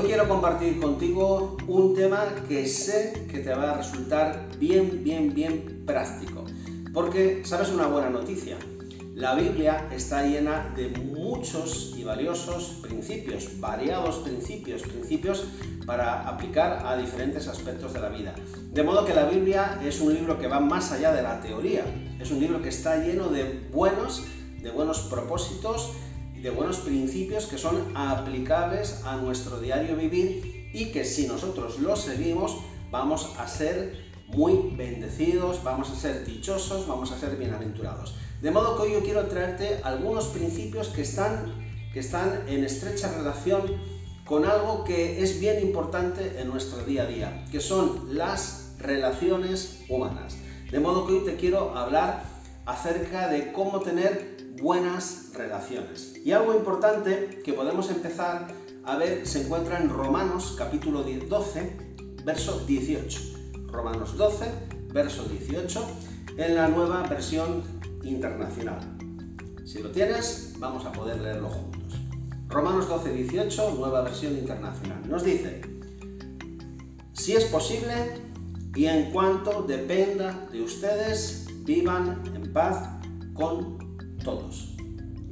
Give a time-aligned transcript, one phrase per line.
[0.00, 5.34] Hoy quiero compartir contigo un tema que sé que te va a resultar bien, bien,
[5.34, 6.46] bien práctico.
[6.94, 8.56] Porque, ¿sabes una buena noticia?
[9.14, 15.44] La Biblia está llena de muchos y valiosos principios, variados principios, principios
[15.84, 18.34] para aplicar a diferentes aspectos de la vida.
[18.72, 21.84] De modo que la Biblia es un libro que va más allá de la teoría,
[22.18, 24.24] es un libro que está lleno de buenos,
[24.62, 25.90] de buenos propósitos
[26.42, 32.00] de buenos principios que son aplicables a nuestro diario vivir y que si nosotros los
[32.00, 32.56] seguimos
[32.90, 38.14] vamos a ser muy bendecidos, vamos a ser dichosos, vamos a ser bienaventurados.
[38.40, 41.52] De modo que hoy yo quiero traerte algunos principios que están,
[41.92, 43.62] que están en estrecha relación
[44.24, 49.80] con algo que es bien importante en nuestro día a día, que son las relaciones
[49.88, 50.36] humanas.
[50.70, 52.22] De modo que hoy te quiero hablar
[52.64, 54.29] acerca de cómo tener
[54.60, 56.14] buenas relaciones.
[56.24, 58.48] Y algo importante que podemos empezar
[58.84, 61.76] a ver se encuentra en Romanos capítulo 12,
[62.24, 63.20] verso 18.
[63.66, 64.46] Romanos 12,
[64.92, 65.86] verso 18,
[66.36, 67.62] en la nueva versión
[68.02, 68.80] internacional.
[69.64, 71.80] Si lo tienes, vamos a poder leerlo juntos.
[72.48, 75.08] Romanos 12, 18, nueva versión internacional.
[75.08, 75.60] Nos dice,
[77.12, 77.94] si es posible
[78.74, 82.88] y en cuanto dependa de ustedes, vivan en paz
[83.34, 83.89] con
[84.20, 84.76] todos.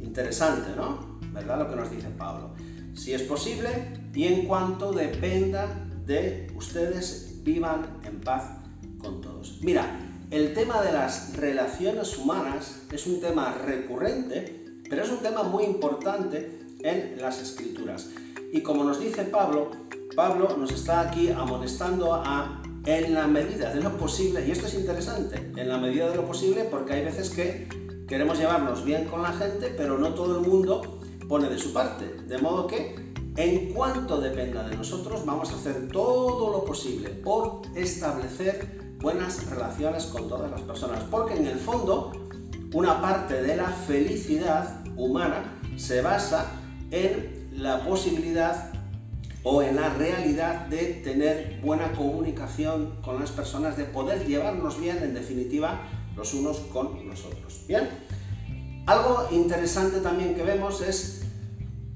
[0.02, 1.18] Interesante, ¿no?
[1.32, 2.50] ¿Verdad lo que nos dice Pablo?
[2.94, 3.68] Si es posible
[4.14, 5.68] y en cuanto dependa
[6.04, 8.58] de ustedes, vivan en paz
[8.98, 9.58] con todos.
[9.62, 9.86] Mira,
[10.30, 15.64] el tema de las relaciones humanas es un tema recurrente, pero es un tema muy
[15.64, 18.10] importante en las escrituras.
[18.52, 19.70] Y como nos dice Pablo,
[20.16, 24.74] Pablo nos está aquí amonestando a en la medida de lo posible, y esto es
[24.74, 27.68] interesante, en la medida de lo posible porque hay veces que
[28.08, 32.06] queremos llevarnos bien con la gente, pero no todo el mundo pone de su parte.
[32.26, 32.96] De modo que,
[33.36, 40.06] en cuanto dependa de nosotros, vamos a hacer todo lo posible por establecer buenas relaciones
[40.06, 41.04] con todas las personas.
[41.10, 42.12] Porque en el fondo,
[42.72, 46.46] una parte de la felicidad humana se basa
[46.90, 48.72] en la posibilidad
[49.42, 54.98] o en la realidad de tener buena comunicación con las personas, de poder llevarnos bien,
[55.02, 55.80] en definitiva,
[56.18, 57.64] los unos con los otros.
[57.66, 57.88] Bien,
[58.86, 61.22] algo interesante también que vemos es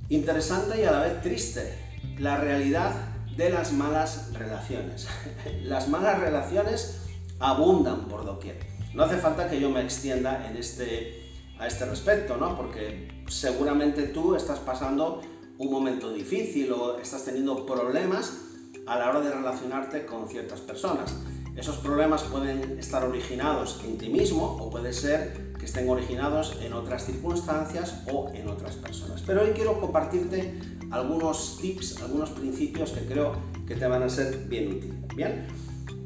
[0.09, 1.77] interesante y a la vez triste,
[2.19, 2.95] la realidad
[3.37, 5.09] de las malas relaciones.
[5.65, 7.01] las malas relaciones
[7.41, 8.61] abundan por doquier.
[8.95, 12.57] No hace falta que yo me extienda en este, a este respecto, ¿no?
[12.57, 15.23] Porque seguramente tú estás pasando
[15.59, 18.39] un momento difícil o estás teniendo problemas
[18.87, 21.15] a la hora de relacionarte con ciertas personas.
[21.57, 26.73] Esos problemas pueden estar originados en ti mismo o puede ser que estén originados en
[26.73, 29.23] otras circunstancias o en otras personas.
[29.27, 30.59] Pero hoy quiero compartirte
[30.91, 33.35] algunos tips, algunos principios que creo
[33.67, 34.97] que te van a ser bien útiles.
[35.15, 35.47] Bien,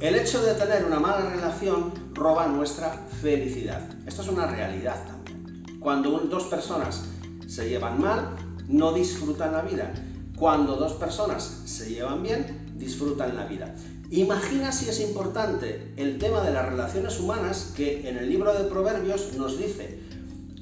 [0.00, 3.80] el hecho de tener una mala relación roba nuestra felicidad.
[4.04, 5.78] Esto es una realidad también.
[5.80, 7.04] Cuando dos personas
[7.46, 8.36] se llevan mal,
[8.68, 9.94] no disfrutan la vida.
[10.36, 13.74] Cuando dos personas se llevan bien, disfrutan la vida.
[14.10, 18.68] Imagina si es importante el tema de las relaciones humanas que en el libro de
[18.68, 19.98] Proverbios nos dice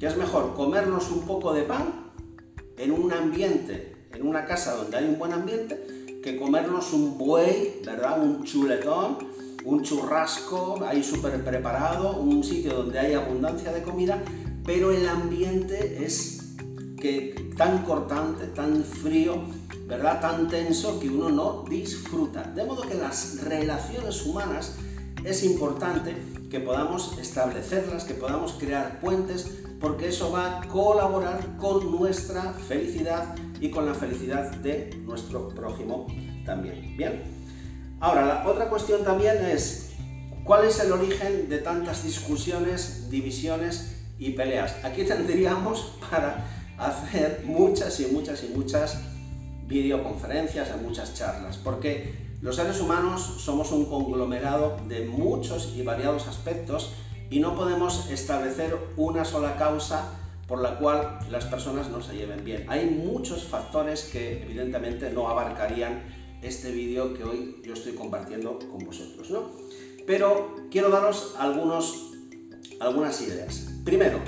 [0.00, 2.10] que es mejor comernos un poco de pan
[2.78, 7.82] en un ambiente, en una casa donde hay un buen ambiente, que comernos un buey,
[7.84, 8.22] ¿verdad?
[8.22, 9.19] Un chuletón,
[9.65, 14.22] un churrasco ahí súper preparado, un sitio donde hay abundancia de comida,
[14.65, 16.55] pero el ambiente es
[16.99, 19.43] que, tan cortante, tan frío,
[19.87, 20.21] ¿verdad?
[20.21, 22.43] Tan tenso que uno no disfruta.
[22.43, 24.77] De modo que las relaciones humanas
[25.25, 26.15] es importante
[26.50, 29.50] que podamos establecerlas, que podamos crear puentes,
[29.81, 36.06] porque eso va a colaborar con nuestra felicidad y con la felicidad de nuestro prójimo
[36.44, 36.97] también.
[36.97, 37.23] Bien.
[38.00, 39.93] Ahora, la otra cuestión también es,
[40.44, 44.76] ¿cuál es el origen de tantas discusiones, divisiones y peleas?
[44.85, 46.44] Aquí tendríamos para
[46.79, 48.99] hacer muchas y muchas y muchas
[49.66, 56.28] videoconferencias, en muchas charlas, porque los seres humanos somos un conglomerado de muchos y variados
[56.28, 56.93] aspectos
[57.31, 60.12] y no podemos establecer una sola causa
[60.46, 62.66] por la cual las personas no se lleven bien.
[62.69, 66.02] Hay muchos factores que evidentemente no abarcarían
[66.43, 69.50] este vídeo que hoy yo estoy compartiendo con vosotros, ¿no?
[70.06, 72.12] Pero quiero daros algunos,
[72.78, 73.70] algunas ideas.
[73.84, 74.19] Primero,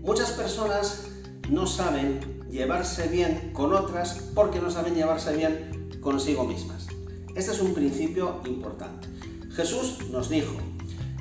[0.00, 1.10] muchas personas
[1.50, 6.86] no saben llevarse bien con otras porque no saben llevarse bien consigo mismas.
[7.34, 9.08] Este es un principio importante.
[9.52, 10.54] Jesús nos dijo,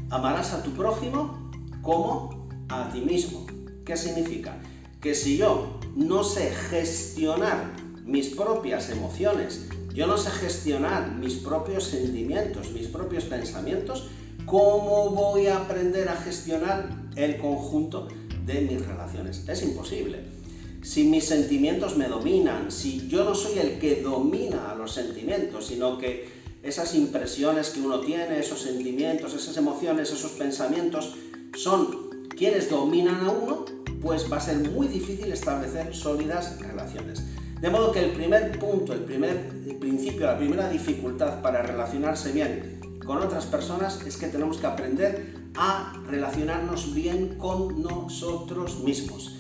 [0.10, 1.52] amarás a tu prójimo
[1.82, 3.46] como a ti mismo.
[3.86, 4.58] ¿Qué significa?
[5.02, 7.72] Que si yo no sé gestionar
[8.04, 14.10] mis propias emociones, yo no sé gestionar mis propios sentimientos, mis propios pensamientos,
[14.46, 18.08] ¿cómo voy a aprender a gestionar el conjunto
[18.46, 19.48] de mis relaciones?
[19.48, 20.37] Es imposible.
[20.82, 25.68] Si mis sentimientos me dominan, si yo no soy el que domina a los sentimientos,
[25.68, 26.30] sino que
[26.64, 31.16] esas impresiones que uno tiene, esos sentimientos, esas emociones, esos pensamientos,
[31.56, 33.66] son quienes dominan a uno,
[34.02, 37.24] pues va a ser muy difícil establecer sólidas relaciones.
[37.62, 42.80] De modo que el primer punto, el primer principio, la primera dificultad para relacionarse bien
[43.04, 49.37] con otras personas es que tenemos que aprender a relacionarnos bien con nosotros mismos.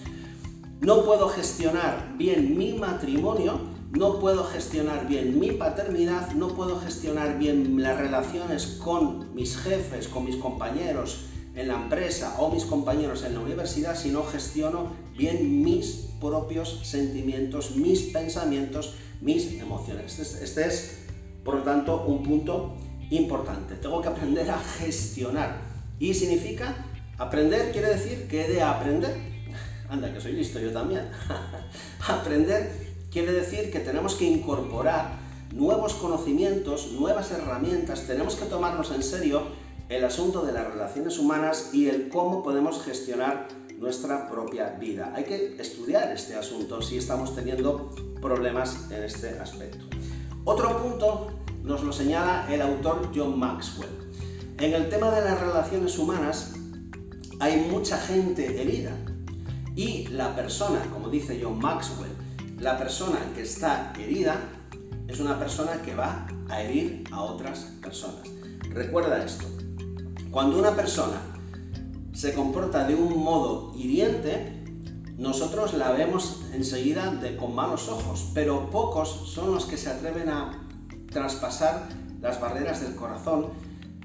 [0.79, 3.59] No puedo gestionar bien mi matrimonio,
[3.91, 10.07] no puedo gestionar bien mi paternidad, no puedo gestionar bien las relaciones con mis jefes,
[10.07, 11.25] con mis compañeros,
[11.57, 16.81] en la empresa o mis compañeros en la universidad si no gestiono bien mis propios
[16.83, 20.19] sentimientos, mis pensamientos, mis emociones.
[20.19, 20.99] Este, este, es,
[21.43, 22.75] por lo tanto, un punto
[23.09, 23.75] importante.
[23.75, 25.57] Tengo que aprender a gestionar.
[25.99, 26.85] Y significa,
[27.17, 29.36] aprender quiere decir que he de aprender.
[29.89, 31.09] Anda, que soy listo yo también.
[32.07, 35.17] aprender quiere decir que tenemos que incorporar
[35.53, 39.43] nuevos conocimientos, nuevas herramientas, tenemos que tomarnos en serio
[39.89, 43.47] el asunto de las relaciones humanas y el cómo podemos gestionar
[43.79, 45.13] nuestra propia vida.
[45.15, 47.89] Hay que estudiar este asunto si estamos teniendo
[48.21, 49.85] problemas en este aspecto.
[50.43, 51.27] Otro punto
[51.63, 53.89] nos lo señala el autor John Maxwell.
[54.59, 56.55] En el tema de las relaciones humanas
[57.39, 58.91] hay mucha gente herida
[59.77, 62.11] y la persona, como dice John Maxwell,
[62.59, 64.49] la persona que está herida
[65.07, 68.27] es una persona que va a herir a otras personas.
[68.71, 69.45] Recuerda esto,
[70.31, 71.21] cuando una persona
[72.11, 74.63] se comporta de un modo hiriente,
[75.15, 80.67] nosotros la vemos enseguida con malos ojos, pero pocos son los que se atreven a
[81.11, 81.87] traspasar
[82.19, 83.49] las barreras del corazón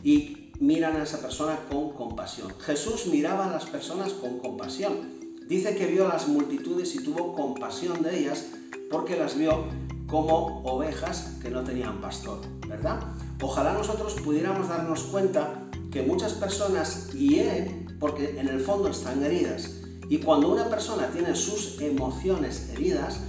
[0.03, 2.53] y miran a esa persona con compasión.
[2.61, 5.22] Jesús miraba a las personas con compasión.
[5.53, 8.47] Dice que vio a las multitudes y tuvo compasión de ellas
[8.91, 9.67] porque las vio
[10.07, 13.01] como ovejas que no tenían pastor, ¿verdad?
[13.39, 19.83] Ojalá nosotros pudiéramos darnos cuenta que muchas personas hieren porque en el fondo están heridas.
[20.09, 23.21] Y cuando una persona tiene sus emociones heridas,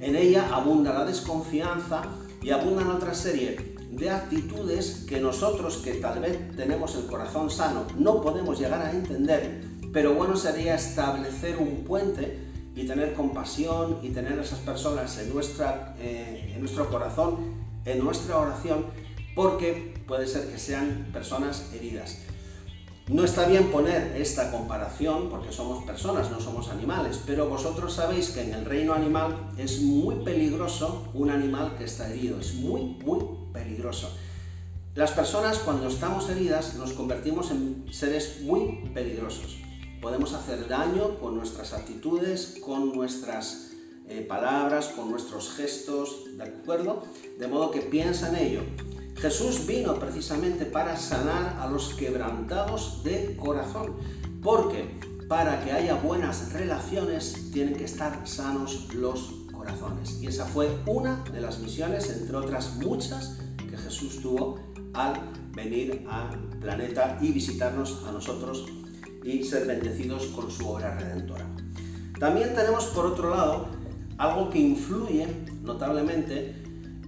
[0.00, 2.00] en ella abunda la desconfianza
[2.40, 7.84] y abundan otra serie de actitudes que nosotros, que tal vez tenemos el corazón sano,
[7.98, 12.38] no podemos llegar a entender, pero bueno sería establecer un puente
[12.76, 15.32] y tener compasión y tener a esas personas en,
[15.98, 18.84] eh, en nuestro corazón, en nuestra oración,
[19.34, 22.18] porque puede ser que sean personas heridas.
[23.08, 28.30] No está bien poner esta comparación porque somos personas, no somos animales, pero vosotros sabéis
[28.30, 32.82] que en el reino animal es muy peligroso un animal que está herido, es muy,
[33.04, 33.18] muy
[33.52, 34.16] peligroso.
[34.94, 39.58] Las personas cuando estamos heridas nos convertimos en seres muy peligrosos.
[40.00, 43.72] Podemos hacer daño con nuestras actitudes, con nuestras
[44.08, 47.02] eh, palabras, con nuestros gestos, ¿de acuerdo?
[47.38, 48.60] De modo que piensa en ello.
[49.16, 53.96] Jesús vino precisamente para sanar a los quebrantados de corazón,
[54.40, 60.22] porque para que haya buenas relaciones tienen que estar sanos los corazones.
[60.22, 63.38] Y esa fue una de las misiones, entre otras muchas,
[63.68, 64.60] que Jesús tuvo
[64.94, 65.14] al
[65.52, 68.64] venir al planeta y visitarnos a nosotros
[69.24, 71.46] y ser bendecidos con su obra redentora.
[72.18, 73.68] También tenemos por otro lado
[74.16, 75.26] algo que influye
[75.62, 76.54] notablemente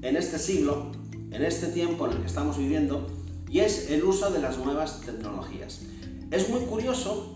[0.02, 0.93] en este siglo
[1.31, 3.07] en este tiempo en el que estamos viviendo
[3.49, 5.83] y es el uso de las nuevas tecnologías.
[6.31, 7.35] Es muy curioso,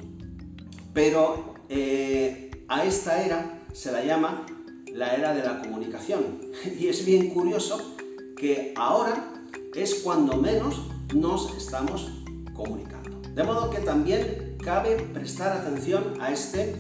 [0.93, 4.47] pero eh, a esta era se la llama
[4.93, 6.40] la era de la comunicación.
[6.78, 7.97] Y es bien curioso
[8.37, 9.33] que ahora
[9.75, 10.83] es cuando menos
[11.14, 12.11] nos estamos
[12.52, 13.21] comunicando.
[13.35, 16.75] De modo que también cabe prestar atención a este,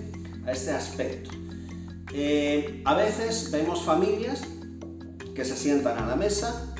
[0.46, 1.30] a este aspecto.
[2.12, 4.42] Eh, a veces vemos familias
[5.34, 6.74] que se sientan a la mesa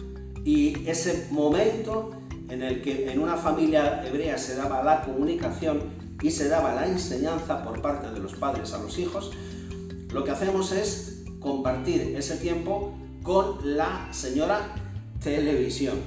[0.44, 2.12] y ese momento
[2.49, 5.82] en el que en una familia hebrea se daba la comunicación
[6.23, 9.32] y se daba la enseñanza por parte de los padres a los hijos,
[10.11, 14.75] lo que hacemos es compartir ese tiempo con la señora
[15.23, 15.99] televisión.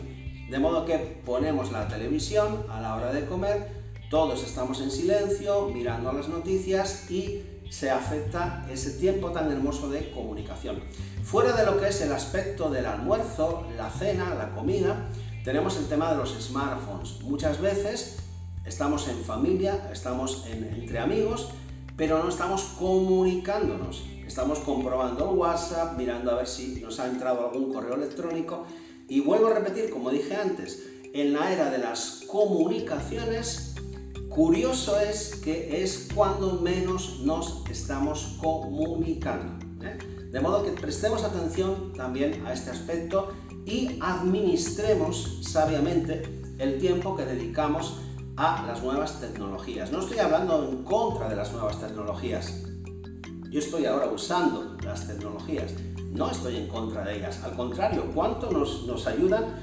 [0.49, 3.76] De modo que ponemos la televisión a la hora de comer,
[4.09, 10.11] todos estamos en silencio, mirando las noticias y se afecta ese tiempo tan hermoso de
[10.11, 10.81] comunicación.
[11.23, 15.09] Fuera de lo que es el aspecto del almuerzo, la cena, la comida,
[15.43, 17.21] tenemos el tema de los smartphones.
[17.23, 18.19] Muchas veces
[18.65, 21.49] estamos en familia, estamos entre amigos,
[21.97, 24.05] pero no estamos comunicándonos.
[24.25, 28.65] estamos comprobando el WhatsApp, mirando a ver si nos ha entrado algún correo electrónico.
[29.09, 30.83] Y vuelvo a repetir, como dije antes,
[31.13, 33.76] en la era de las comunicaciones,
[34.37, 39.65] curioso es que es cuando menos nos estamos comunicando.
[39.83, 39.97] ¿eh?
[40.31, 43.29] De modo que prestemos atención también a este aspecto
[43.65, 46.21] y administremos sabiamente
[46.59, 47.95] el tiempo que dedicamos
[48.35, 49.91] a las nuevas tecnologías.
[49.91, 52.61] No estoy hablando en contra de las nuevas tecnologías.
[53.49, 55.73] Yo estoy ahora usando las tecnologías.
[56.11, 57.41] No estoy en contra de ellas.
[57.43, 59.55] Al contrario, cuánto nos, nos ayudan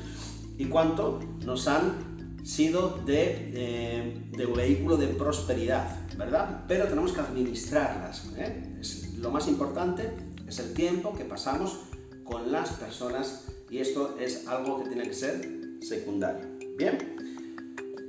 [0.59, 2.14] y cuánto nos han
[2.45, 6.65] sido de, de, vehículo de prosperidad, ¿verdad?
[6.69, 8.31] Pero tenemos que administrarlas.
[8.37, 8.81] ¿eh?
[9.19, 10.13] lo más importante
[10.47, 11.81] es el tiempo que pasamos
[12.23, 15.49] con las personas y esto es algo que tiene que ser
[15.81, 16.47] secundario.
[16.77, 17.17] Bien,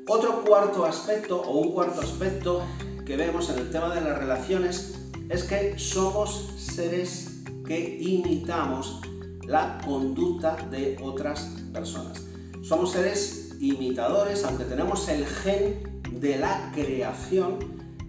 [0.07, 2.63] otro cuarto aspecto o un cuarto aspecto
[3.05, 4.99] que vemos en el tema de las relaciones
[5.29, 9.01] es que somos seres que imitamos
[9.47, 12.25] la conducta de otras personas.
[12.61, 17.59] Somos seres imitadores, aunque tenemos el gen de la creación,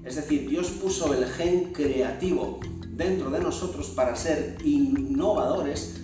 [0.05, 6.01] es decir, Dios puso el gen creativo dentro de nosotros para ser innovadores,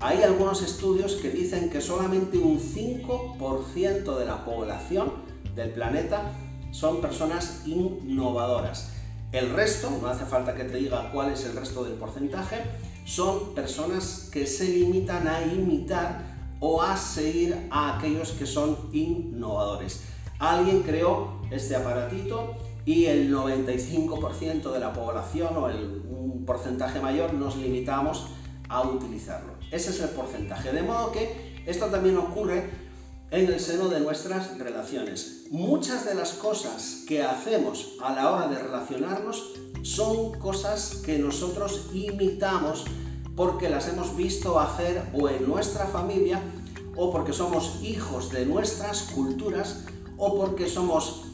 [0.00, 5.12] hay algunos estudios que dicen que solamente un 5% de la población
[5.54, 6.32] del planeta
[6.72, 8.90] son personas innovadoras.
[9.32, 12.56] El resto, no hace falta que te diga cuál es el resto del porcentaje,
[13.04, 16.33] son personas que se limitan a imitar
[16.66, 20.04] o a seguir a aquellos que son innovadores.
[20.38, 22.56] Alguien creó este aparatito
[22.86, 28.28] y el 95% de la población o el, un porcentaje mayor nos limitamos
[28.70, 29.52] a utilizarlo.
[29.70, 30.72] Ese es el porcentaje.
[30.72, 32.70] De modo que esto también ocurre
[33.30, 35.48] en el seno de nuestras relaciones.
[35.50, 39.52] Muchas de las cosas que hacemos a la hora de relacionarnos
[39.82, 42.86] son cosas que nosotros imitamos
[43.36, 46.40] porque las hemos visto hacer o en nuestra familia
[46.96, 49.84] o porque somos hijos de nuestras culturas
[50.16, 51.24] o porque somos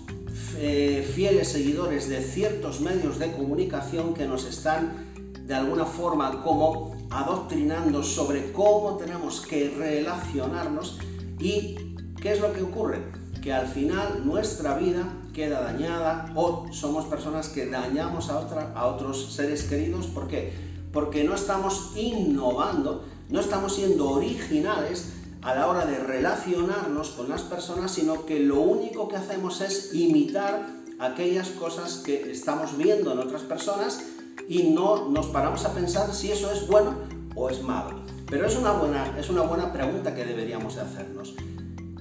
[0.56, 5.10] eh, fieles seguidores de ciertos medios de comunicación que nos están
[5.46, 10.98] de alguna forma como adoctrinando sobre cómo tenemos que relacionarnos
[11.38, 13.02] y qué es lo que ocurre,
[13.42, 18.86] que al final nuestra vida queda dañada o somos personas que dañamos a, otra, a
[18.86, 20.06] otros seres queridos.
[20.06, 20.69] ¿Por qué?
[20.92, 27.42] Porque no estamos innovando, no estamos siendo originales a la hora de relacionarnos con las
[27.42, 30.66] personas, sino que lo único que hacemos es imitar
[30.98, 34.04] aquellas cosas que estamos viendo en otras personas
[34.48, 36.94] y no nos paramos a pensar si eso es bueno
[37.34, 38.00] o es malo.
[38.28, 41.34] Pero es una buena, es una buena pregunta que deberíamos de hacernos.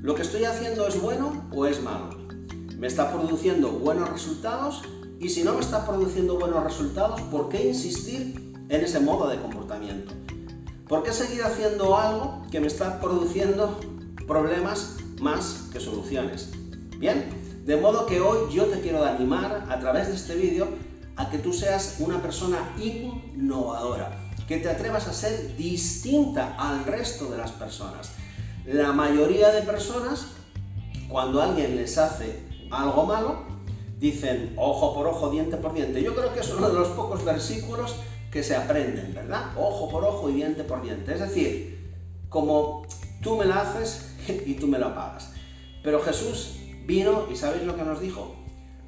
[0.01, 2.09] ¿Lo que estoy haciendo es bueno o es malo?
[2.77, 4.81] ¿Me está produciendo buenos resultados?
[5.19, 9.37] Y si no me está produciendo buenos resultados, ¿por qué insistir en ese modo de
[9.37, 10.13] comportamiento?
[10.87, 13.79] ¿Por qué seguir haciendo algo que me está produciendo
[14.27, 16.51] problemas más que soluciones?
[16.97, 17.25] Bien,
[17.65, 20.67] de modo que hoy yo te quiero animar a través de este vídeo
[21.15, 27.29] a que tú seas una persona innovadora, que te atrevas a ser distinta al resto
[27.29, 28.11] de las personas.
[28.65, 30.27] La mayoría de personas,
[31.09, 33.43] cuando alguien les hace algo malo,
[33.99, 36.01] dicen ojo por ojo, diente por diente.
[36.01, 37.95] Yo creo que es uno de los pocos versículos
[38.31, 39.53] que se aprenden, ¿verdad?
[39.57, 41.13] Ojo por ojo y diente por diente.
[41.13, 41.93] Es decir,
[42.29, 42.85] como
[43.21, 45.33] tú me la haces y tú me la pagas.
[45.83, 48.35] Pero Jesús vino y ¿sabéis lo que nos dijo?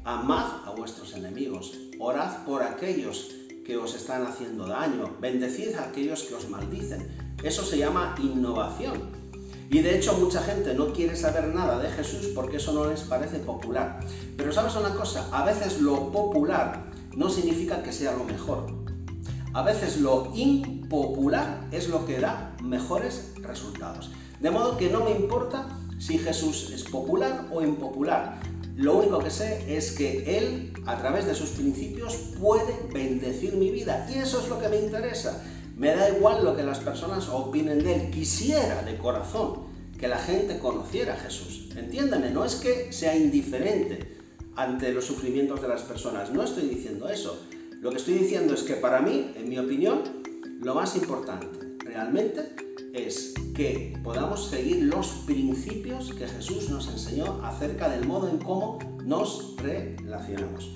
[0.04, 3.30] Amad a vuestros enemigos, orad por aquellos
[3.66, 7.36] que os están haciendo daño, bendecid a aquellos que os maldicen.
[7.44, 9.22] Eso se llama innovación.
[9.70, 13.02] Y de hecho mucha gente no quiere saber nada de Jesús porque eso no les
[13.02, 14.00] parece popular.
[14.36, 18.81] Pero sabes una cosa, a veces lo popular no significa que sea lo mejor.
[19.54, 24.12] A veces lo impopular es lo que da mejores resultados.
[24.40, 25.68] De modo que no me importa
[26.00, 28.40] si Jesús es popular o impopular.
[28.78, 33.72] Lo único que sé es que Él, a través de sus principios, puede bendecir mi
[33.72, 34.08] vida.
[34.10, 35.44] Y eso es lo que me interesa.
[35.76, 38.12] Me da igual lo que las personas opinen de Él.
[38.12, 39.64] Quisiera de corazón
[40.00, 41.70] que la gente conociera a Jesús.
[41.76, 44.18] Entiéndame, no es que sea indiferente
[44.56, 46.32] ante los sufrimientos de las personas.
[46.32, 47.38] No estoy diciendo eso.
[47.82, 50.04] Lo que estoy diciendo es que para mí, en mi opinión,
[50.62, 51.48] lo más importante
[51.80, 52.56] realmente
[52.94, 58.78] es que podamos seguir los principios que Jesús nos enseñó acerca del modo en cómo
[59.04, 60.76] nos relacionamos.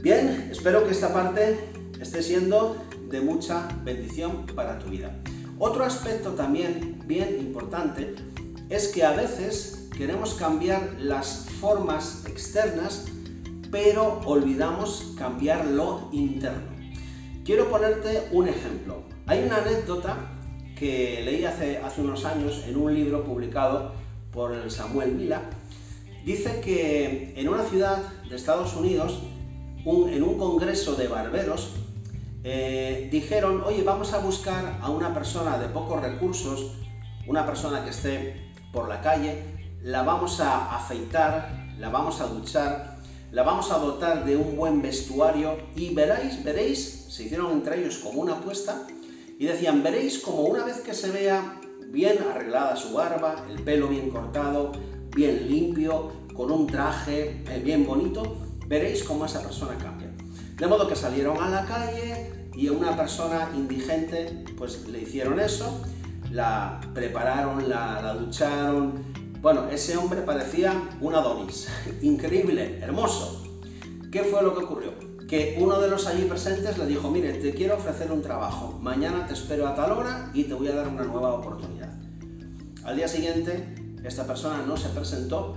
[0.00, 1.58] Bien, espero que esta parte
[2.00, 2.74] esté siendo
[3.10, 5.20] de mucha bendición para tu vida.
[5.58, 8.14] Otro aspecto también bien importante
[8.70, 13.04] es que a veces queremos cambiar las formas externas,
[13.70, 16.76] pero olvidamos cambiar lo interno.
[17.44, 19.02] Quiero ponerte un ejemplo.
[19.26, 20.16] Hay una anécdota
[20.76, 23.92] que leí hace, unos años en un libro publicado
[24.32, 25.42] por el Samuel Mila.
[26.24, 27.98] Dice que en una ciudad
[28.28, 29.18] de Estados Unidos,
[29.84, 31.74] en un congreso de barberos,
[32.44, 36.74] eh, dijeron, oye, vamos a buscar a una persona de pocos recursos,
[37.26, 39.42] una persona que esté por la calle,
[39.82, 42.97] la vamos a afeitar, la vamos a duchar,
[43.30, 47.98] la vamos a dotar de un buen vestuario y veréis, veréis, se hicieron entre ellos
[47.98, 48.86] como una apuesta
[49.38, 53.88] y decían, veréis como una vez que se vea bien arreglada su barba, el pelo
[53.88, 54.72] bien cortado,
[55.14, 60.10] bien limpio, con un traje eh, bien bonito, veréis cómo esa persona cambia.
[60.56, 65.38] De modo que salieron a la calle y a una persona indigente pues le hicieron
[65.38, 65.82] eso,
[66.30, 69.04] la prepararon, la, la ducharon,
[69.40, 71.68] bueno, ese hombre parecía un Adonis,
[72.02, 73.44] increíble, hermoso.
[74.10, 74.92] ¿Qué fue lo que ocurrió?
[75.28, 79.26] Que uno de los allí presentes le dijo, mire, te quiero ofrecer un trabajo, mañana
[79.26, 81.92] te espero a tal hora y te voy a dar una nueva oportunidad.
[82.84, 85.56] Al día siguiente, esta persona no se presentó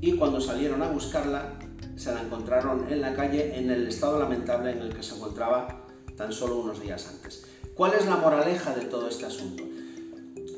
[0.00, 1.58] y cuando salieron a buscarla,
[1.96, 5.86] se la encontraron en la calle en el estado lamentable en el que se encontraba
[6.16, 7.46] tan solo unos días antes.
[7.74, 9.62] ¿Cuál es la moraleja de todo este asunto?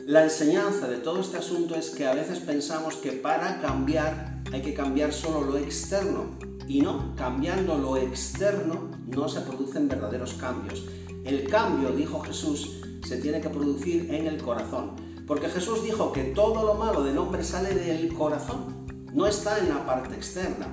[0.06, 4.60] La enseñanza de todo este asunto es que a veces pensamos que para cambiar hay
[4.60, 6.26] que cambiar solo lo externo
[6.68, 10.84] y no, cambiando lo externo no se producen verdaderos cambios.
[11.24, 14.90] El cambio, dijo Jesús, se tiene que producir en el corazón,
[15.26, 19.70] porque Jesús dijo que todo lo malo del hombre sale del corazón, no está en
[19.70, 20.66] la parte externa.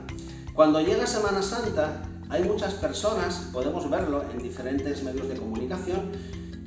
[0.54, 6.12] Cuando llega Semana Santa, hay muchas personas, podemos verlo en diferentes medios de comunicación,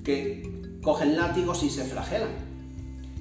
[0.03, 2.54] que cogen látigos y se flagelan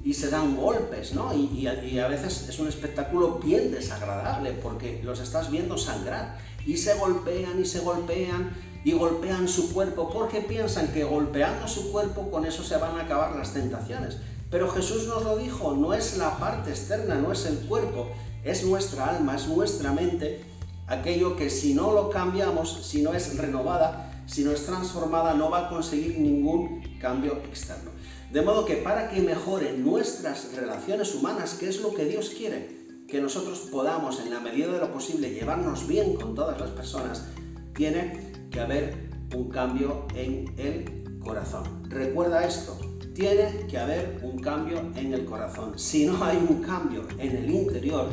[0.04, 1.32] y se dan golpes, ¿no?
[1.34, 6.94] Y, a veces es un espectáculo bien desagradable porque los estás viendo sangrar y se
[6.94, 12.44] golpean y se golpean y golpean su cuerpo porque piensan que golpeando su cuerpo con
[12.44, 14.18] eso se van a acabar las tentaciones.
[14.50, 18.08] Pero Jesús nos lo dijo, no es la parte externa, no es el cuerpo,
[18.44, 20.44] es nuestra alma, es nuestra mente,
[20.86, 25.50] aquello que si no lo cambiamos, si no es renovada, si no es transformada, no
[25.50, 27.90] va a conseguir ningún cambio externo.
[28.32, 32.84] De modo que para que mejoren nuestras relaciones humanas, que es lo que Dios quiere,
[33.06, 37.26] que nosotros podamos en la medida de lo posible llevarnos bien con todas las personas,
[37.74, 41.88] tiene que haber un cambio en el corazón.
[41.88, 42.78] Recuerda esto,
[43.14, 45.78] tiene que haber un cambio en el corazón.
[45.78, 48.08] Si no hay un cambio en el interior,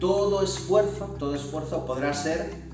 [0.00, 2.65] todo esfuerzo, todo esfuerzo podrá ser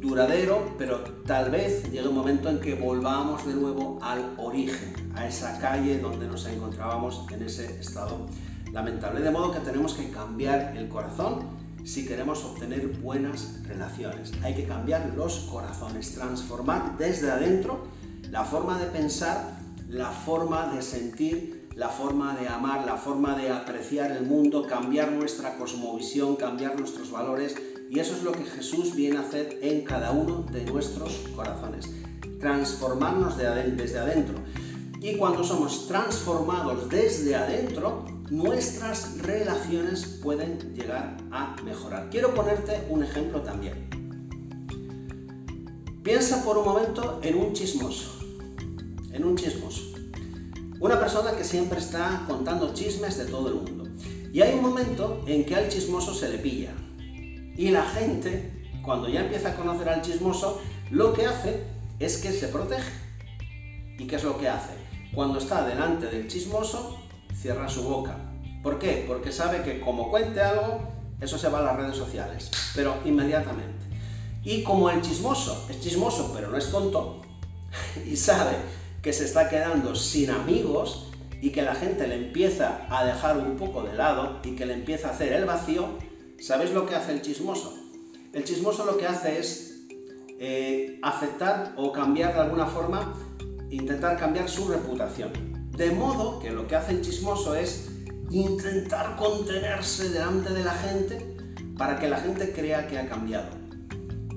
[0.00, 5.26] duradero, pero tal vez llegue un momento en que volvamos de nuevo al origen, a
[5.26, 8.26] esa calle donde nos encontrábamos en ese estado
[8.72, 9.20] lamentable.
[9.20, 14.32] De modo que tenemos que cambiar el corazón si queremos obtener buenas relaciones.
[14.42, 17.86] Hay que cambiar los corazones, transformar desde adentro
[18.30, 19.56] la forma de pensar,
[19.88, 25.12] la forma de sentir, la forma de amar, la forma de apreciar el mundo, cambiar
[25.12, 27.54] nuestra cosmovisión, cambiar nuestros valores
[27.88, 31.88] y eso es lo que Jesús viene a hacer en cada uno de nuestros corazones.
[32.40, 34.34] Transformarnos desde adentro.
[35.00, 42.10] Y cuando somos transformados desde adentro, nuestras relaciones pueden llegar a mejorar.
[42.10, 43.88] Quiero ponerte un ejemplo también.
[46.02, 48.18] Piensa por un momento en un chismoso.
[49.12, 49.82] En un chismoso.
[50.80, 53.84] Una persona que siempre está contando chismes de todo el mundo.
[54.32, 56.74] Y hay un momento en que al chismoso se le pilla
[57.56, 58.50] y la gente,
[58.82, 61.64] cuando ya empieza a conocer al chismoso, lo que hace
[61.98, 62.92] es que se protege.
[63.98, 64.74] ¿Y qué es lo que hace?
[65.14, 66.98] Cuando está delante del chismoso,
[67.34, 68.16] cierra su boca.
[68.62, 69.04] ¿Por qué?
[69.06, 70.80] Porque sabe que como cuente algo,
[71.20, 73.86] eso se va a las redes sociales, pero inmediatamente.
[74.44, 77.22] Y como el chismoso es chismoso, pero no es tonto,
[78.06, 78.56] y sabe
[79.02, 83.56] que se está quedando sin amigos y que la gente le empieza a dejar un
[83.56, 85.88] poco de lado y que le empieza a hacer el vacío,
[86.38, 87.74] ¿Sabéis lo que hace el chismoso?
[88.32, 89.86] El chismoso lo que hace es
[90.38, 93.14] eh, afectar o cambiar de alguna forma,
[93.70, 95.32] intentar cambiar su reputación.
[95.72, 97.88] De modo que lo que hace el chismoso es
[98.30, 101.36] intentar contenerse delante de la gente
[101.78, 103.48] para que la gente crea que ha cambiado.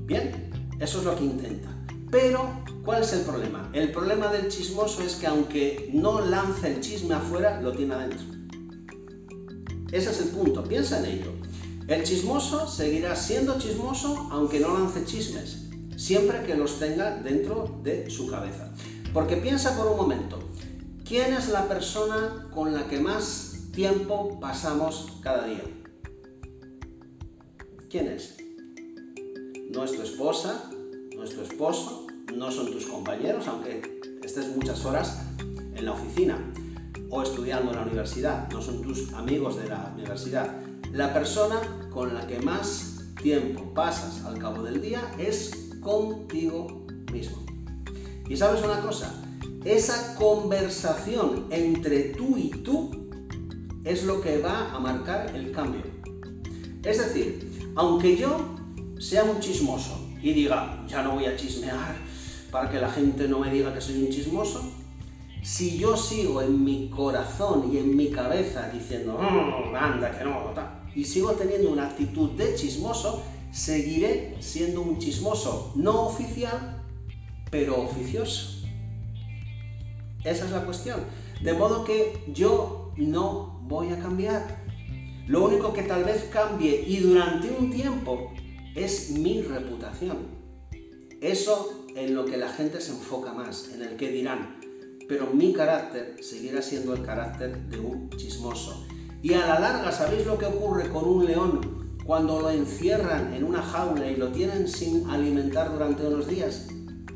[0.05, 1.69] Bien, eso es lo que intenta.
[2.09, 2.49] Pero,
[2.83, 3.69] ¿cuál es el problema?
[3.73, 8.25] El problema del chismoso es que aunque no lance el chisme afuera, lo tiene adentro.
[9.91, 11.38] Ese es el punto, piensa en ello.
[11.89, 18.07] El chismoso seguirá siendo chismoso aunque no lance chismes, siempre que los tenga dentro de
[18.11, 18.71] su cabeza.
[19.11, 20.37] Porque piensa por un momento,
[21.03, 25.63] ¿quién es la persona con la que más tiempo pasamos cada día?
[27.89, 28.37] ¿Quién es?
[29.71, 30.69] No es tu esposa,
[31.15, 35.23] no es tu esposo, no son tus compañeros, aunque estés muchas horas
[35.73, 36.37] en la oficina
[37.09, 40.68] o estudiando en la universidad, no son tus amigos de la universidad.
[40.91, 47.37] La persona con la que más tiempo pasas al cabo del día es contigo mismo.
[48.27, 49.13] Y sabes una cosa,
[49.63, 53.09] esa conversación entre tú y tú
[53.83, 55.83] es lo que va a marcar el cambio.
[56.83, 58.55] Es decir, aunque yo
[58.99, 61.95] sea un chismoso y diga, ya no voy a chismear
[62.51, 64.63] para que la gente no me diga que soy un chismoso,
[65.41, 70.53] si yo sigo en mi corazón y en mi cabeza diciendo, anda, que no,
[70.95, 76.83] y sigo teniendo una actitud de chismoso, seguiré siendo un chismoso no oficial,
[77.51, 78.65] pero oficioso.
[80.23, 80.99] Esa es la cuestión.
[81.41, 84.63] De modo que yo no voy a cambiar.
[85.27, 88.33] Lo único que tal vez cambie y durante un tiempo
[88.75, 90.17] es mi reputación.
[91.21, 94.59] Eso en lo que la gente se enfoca más, en el que dirán,
[95.07, 98.85] pero mi carácter seguirá siendo el carácter de un chismoso.
[99.21, 103.43] Y a la larga, ¿sabéis lo que ocurre con un león cuando lo encierran en
[103.43, 106.67] una jaula y lo tienen sin alimentar durante unos días?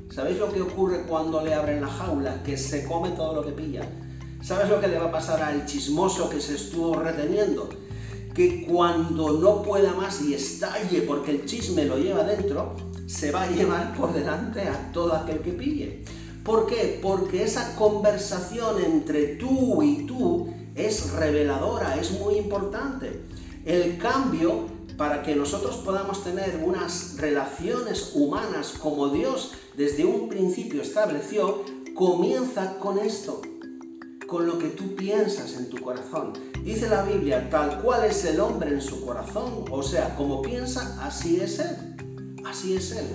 [0.09, 2.43] ¿Sabéis lo que ocurre cuando le abren la jaula?
[2.43, 3.89] Que se come todo lo que pilla.
[4.41, 7.69] ¿Sabes lo que le va a pasar al chismoso que se estuvo reteniendo?
[8.35, 12.75] Que cuando no pueda más y estalle porque el chisme lo lleva dentro,
[13.07, 16.03] se va a llevar por delante a todo aquel que pille.
[16.43, 16.99] ¿Por qué?
[17.01, 23.21] Porque esa conversación entre tú y tú es reveladora, es muy importante.
[23.65, 30.81] El cambio para que nosotros podamos tener unas relaciones humanas como Dios desde un principio
[30.81, 31.63] estableció,
[31.95, 33.41] comienza con esto,
[34.27, 36.33] con lo que tú piensas en tu corazón.
[36.63, 40.97] Dice la Biblia, tal cual es el hombre en su corazón, o sea, como piensa,
[41.05, 42.37] así es él.
[42.45, 43.05] Así es él.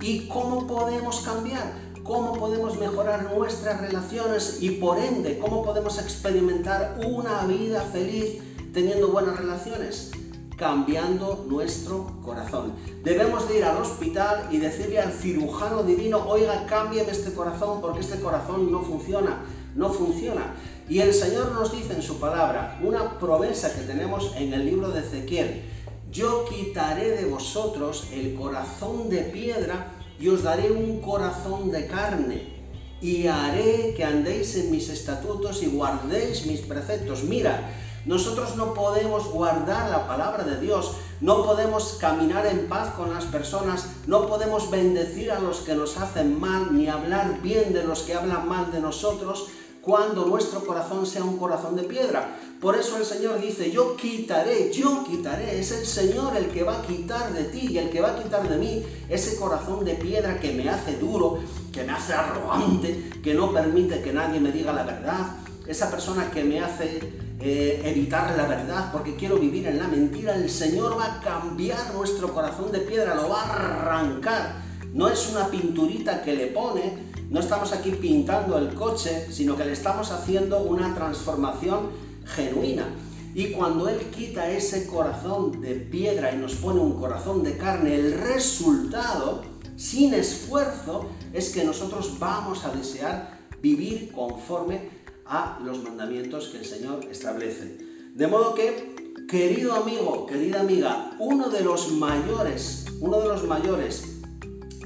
[0.00, 1.87] ¿Y cómo podemos cambiar?
[2.08, 8.38] Cómo podemos mejorar nuestras relaciones y por ende cómo podemos experimentar una vida feliz
[8.72, 10.10] teniendo buenas relaciones
[10.56, 12.72] cambiando nuestro corazón.
[13.04, 18.00] Debemos de ir al hospital y decirle al cirujano divino, oiga, cámbiame este corazón porque
[18.00, 19.44] este corazón no funciona,
[19.76, 20.54] no funciona.
[20.88, 24.90] Y el Señor nos dice en su palabra una promesa que tenemos en el libro
[24.90, 25.62] de Ezequiel,
[26.10, 32.58] yo quitaré de vosotros el corazón de piedra y os daré un corazón de carne,
[33.00, 37.22] y haré que andéis en mis estatutos y guardéis mis preceptos.
[37.24, 37.70] Mira,
[38.06, 43.24] nosotros no podemos guardar la palabra de Dios, no podemos caminar en paz con las
[43.24, 48.02] personas, no podemos bendecir a los que nos hacen mal, ni hablar bien de los
[48.02, 49.48] que hablan mal de nosotros,
[49.88, 52.36] cuando nuestro corazón sea un corazón de piedra.
[52.60, 56.80] Por eso el Señor dice, yo quitaré, yo quitaré, es el Señor el que va
[56.80, 59.94] a quitar de ti y el que va a quitar de mí ese corazón de
[59.94, 61.38] piedra que me hace duro,
[61.72, 66.30] que me hace arrogante, que no permite que nadie me diga la verdad, esa persona
[66.30, 67.00] que me hace
[67.40, 71.94] eh, evitar la verdad porque quiero vivir en la mentira, el Señor va a cambiar
[71.94, 74.68] nuestro corazón de piedra, lo va a arrancar.
[74.92, 79.64] No es una pinturita que le pone, no estamos aquí pintando el coche, sino que
[79.64, 81.90] le estamos haciendo una transformación
[82.24, 82.88] genuina.
[83.34, 87.94] Y cuando Él quita ese corazón de piedra y nos pone un corazón de carne,
[87.94, 89.42] el resultado,
[89.76, 94.88] sin esfuerzo, es que nosotros vamos a desear vivir conforme
[95.26, 97.76] a los mandamientos que el Señor establece.
[98.14, 104.18] De modo que, querido amigo, querida amiga, uno de los mayores, uno de los mayores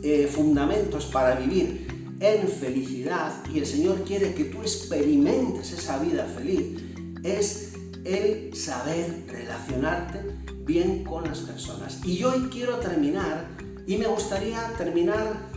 [0.02, 1.91] eh, fundamentos para vivir
[2.22, 6.80] en felicidad, y el Señor quiere que tú experimentes esa vida feliz,
[7.24, 7.72] es
[8.04, 10.20] el saber relacionarte
[10.64, 12.00] bien con las personas.
[12.04, 13.48] Y hoy quiero terminar,
[13.86, 15.50] y me gustaría terminar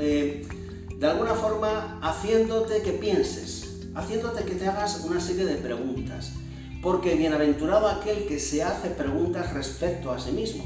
[0.00, 0.44] eh,
[0.98, 6.32] de alguna forma haciéndote que pienses, haciéndote que te hagas una serie de preguntas.
[6.82, 10.64] Porque bienaventurado aquel que se hace preguntas respecto a sí mismo.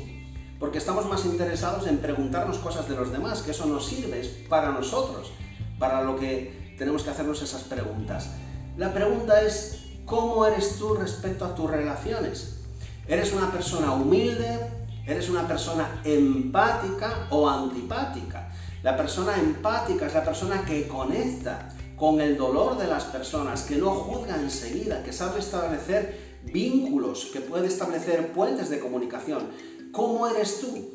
[0.59, 4.73] Porque estamos más interesados en preguntarnos cosas de los demás, que eso nos sirve para
[4.73, 5.33] nosotros,
[5.79, 8.31] para lo que tenemos que hacernos esas preguntas.
[8.77, 12.61] La pregunta es, ¿Cómo eres tú respecto a tus relaciones?
[13.09, 14.61] ¿Eres una persona humilde?
[15.05, 18.49] ¿Eres una persona empática o antipática?
[18.85, 23.75] La persona empática es la persona que conecta con el dolor de las personas, que
[23.75, 29.49] no juzga enseguida, que sabe establecer vínculos, que puede establecer puentes de comunicación.
[29.97, 30.93] ¿Cómo eres tú?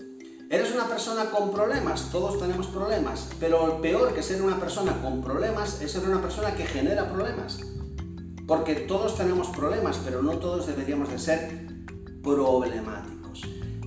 [0.48, 2.12] ¿Eres una persona con problemas?
[2.12, 6.22] Todos tenemos problemas, pero el peor que ser una persona con problemas es ser una
[6.22, 7.62] persona que genera problemas.
[8.46, 11.66] Porque todos tenemos problemas, pero no todos deberíamos de ser
[12.22, 13.42] problemáticos.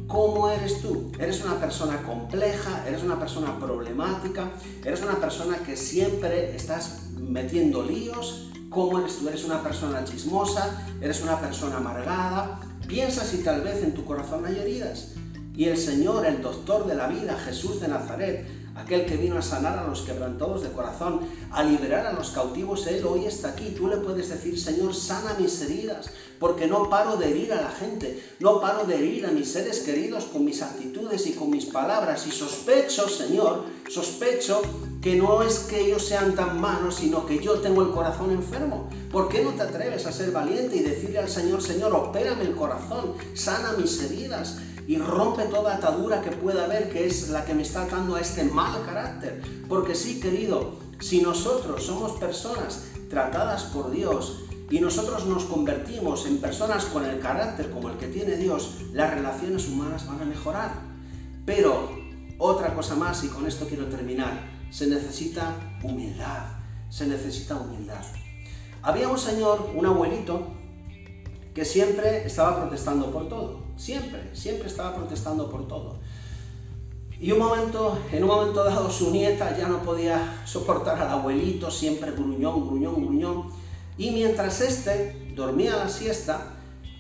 [0.09, 1.13] ¿Cómo eres tú?
[1.21, 2.85] ¿Eres una persona compleja?
[2.85, 4.51] ¿Eres una persona problemática?
[4.85, 8.51] ¿Eres una persona que siempre estás metiendo líos?
[8.69, 9.29] ¿Cómo eres tú?
[9.29, 10.85] ¿Eres una persona chismosa?
[11.01, 12.59] ¿Eres una persona amargada?
[12.87, 15.13] Piensa si tal vez en tu corazón hay heridas.
[15.57, 19.43] Y el Señor, el doctor de la vida, Jesús de Nazaret, aquel que vino a
[19.43, 21.21] sanar a los quebrantados de corazón,
[21.53, 23.75] a liberar a los cautivos, Él hoy está aquí.
[23.77, 27.71] Tú le puedes decir, Señor, sana mis heridas, porque no paro de herir a la
[27.71, 31.67] gente, no paro de herir a mis seres queridos con mis actitudes y con mis
[31.67, 32.27] palabras.
[32.27, 34.63] Y sospecho, Señor, sospecho
[35.01, 38.89] que no es que ellos sean tan malos, sino que yo tengo el corazón enfermo.
[39.11, 42.55] ¿Por qué no te atreves a ser valiente y decirle al Señor, Señor, opérame el
[42.55, 44.59] corazón, sana mis heridas?
[44.87, 48.21] y rompe toda atadura que pueda haber, que es la que me está atando a
[48.21, 49.41] este mal carácter.
[49.69, 56.39] Porque sí, querido, si nosotros somos personas tratadas por Dios y nosotros nos convertimos en
[56.39, 60.73] personas con el carácter como el que tiene Dios, las relaciones humanas van a mejorar.
[61.45, 61.91] Pero
[62.39, 66.45] otra cosa más, y con esto quiero terminar, se necesita humildad,
[66.89, 68.03] se necesita humildad.
[68.83, 70.49] Había un señor, un abuelito,
[71.55, 73.61] que siempre estaba protestando por todo.
[73.77, 75.99] Siempre, siempre estaba protestando por todo.
[77.21, 81.71] Y un momento, en un momento dado, su nieta ya no podía soportar al abuelito,
[81.71, 83.64] siempre gruñón, gruñón, gruñón.
[83.97, 86.55] Y mientras este dormía la siesta,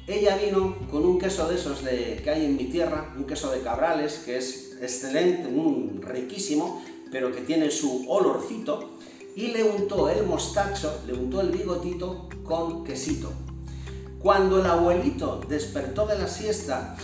[0.06, 3.50] ella vino con un queso de esos de, que hay en mi tierra, un queso
[3.50, 8.98] de cabrales, que es excelente, un riquísimo, pero que tiene su olorcito,
[9.34, 13.32] y le untó el mostacho, le untó el bigotito con quesito.
[14.20, 16.96] Cuando el abuelito despertó de la siesta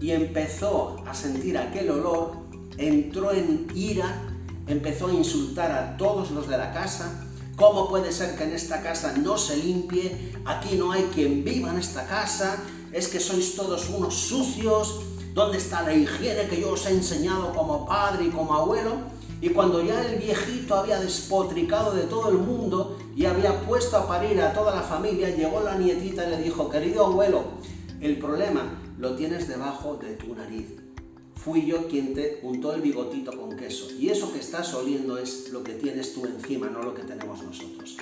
[0.00, 2.32] y empezó a sentir aquel olor,
[2.76, 4.28] entró en ira,
[4.66, 7.27] empezó a insultar a todos los de la casa.
[7.58, 10.32] ¿Cómo puede ser que en esta casa no se limpie?
[10.44, 12.56] Aquí no hay quien viva en esta casa.
[12.92, 15.00] Es que sois todos unos sucios.
[15.34, 18.92] ¿Dónde está la higiene que yo os he enseñado como padre y como abuelo?
[19.40, 24.06] Y cuando ya el viejito había despotricado de todo el mundo y había puesto a
[24.06, 27.42] parir a toda la familia, llegó la nietita y le dijo, querido abuelo,
[28.00, 30.87] el problema lo tienes debajo de tu nariz.
[31.44, 33.86] Fui yo quien te untó el bigotito con queso.
[33.96, 37.42] Y eso que estás oliendo es lo que tienes tú encima, no lo que tenemos
[37.42, 37.96] nosotros.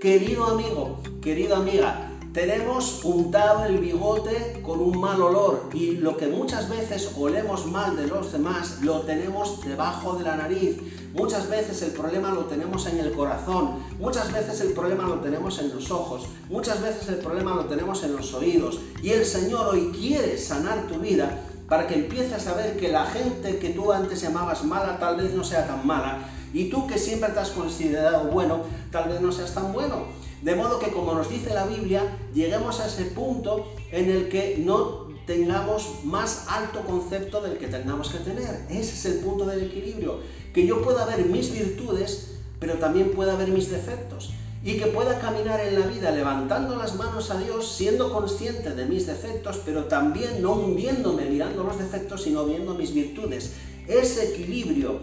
[0.00, 6.28] Querido amigo, querida amiga, tenemos untado el bigote con un mal olor y lo que
[6.28, 10.78] muchas veces olemos mal de los demás lo tenemos debajo de la nariz.
[11.12, 15.58] Muchas veces el problema lo tenemos en el corazón, muchas veces el problema lo tenemos
[15.58, 18.80] en los ojos, muchas veces el problema lo tenemos en los oídos.
[19.02, 23.06] Y el Señor hoy quiere sanar tu vida para que empieces a ver que la
[23.06, 26.98] gente que tú antes llamabas mala tal vez no sea tan mala y tú que
[26.98, 30.18] siempre te has considerado bueno tal vez no seas tan bueno.
[30.42, 32.02] De modo que, como nos dice la Biblia,
[32.32, 38.10] lleguemos a ese punto en el que no tengamos más alto concepto del que tengamos
[38.10, 38.64] que tener.
[38.70, 40.20] Ese es el punto del equilibrio.
[40.54, 44.30] Que yo pueda ver mis virtudes, pero también pueda ver mis defectos.
[44.64, 48.86] Y que pueda caminar en la vida levantando las manos a Dios, siendo consciente de
[48.86, 53.52] mis defectos, pero también no hundiéndome mirando los defectos, sino viendo mis virtudes.
[53.86, 55.00] Ese equilibrio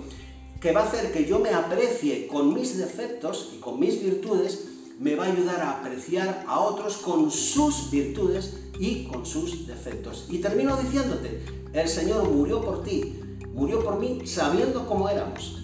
[0.60, 4.66] que va a hacer que yo me aprecie con mis defectos y con mis virtudes,
[5.00, 10.26] me va a ayudar a apreciar a otros con sus virtudes y con sus defectos.
[10.30, 11.42] Y termino diciéndote,
[11.74, 13.20] el Señor murió por ti,
[13.54, 15.62] murió por mí sabiendo cómo éramos.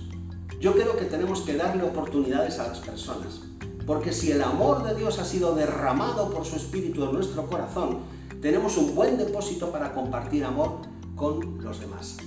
[0.60, 3.42] Yo creo que tenemos que darle oportunidades a las personas,
[3.86, 8.00] porque si el amor de Dios ha sido derramado por su Espíritu en nuestro corazón,
[8.42, 10.80] tenemos un buen depósito para compartir amor
[11.16, 12.18] con los demás.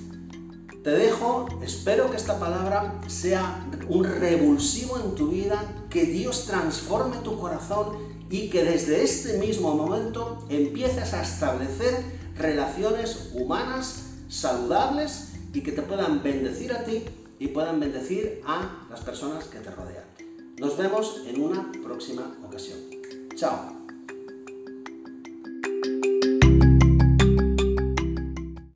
[0.85, 7.17] Te dejo, espero que esta palabra sea un revulsivo en tu vida, que Dios transforme
[7.19, 7.97] tu corazón
[8.29, 12.05] y que desde este mismo momento empieces a establecer
[12.37, 17.05] relaciones humanas saludables y que te puedan bendecir a ti
[17.39, 20.04] y puedan bendecir a las personas que te rodean.
[20.65, 22.79] Nos vemos en una próxima ocasión.
[23.35, 23.84] Chao.